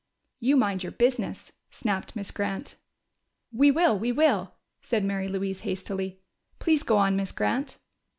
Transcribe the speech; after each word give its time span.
"You 0.39 0.57
mind 0.57 0.81
your 0.81 0.91
business!" 0.93 1.51
snapped 1.69 2.15
Miss 2.15 2.31
Grant. 2.31 2.75
"We 3.53 3.69
will 3.69 3.99
We 3.99 4.11
will!" 4.11 4.55
said 4.81 5.03
Mary 5.05 5.27
Louise 5.27 5.61
hastily. 5.61 6.23
"Please 6.57 6.81
go 6.81 6.97
on, 6.97 7.15
Miss 7.15 7.31
Grant!" 7.31 7.77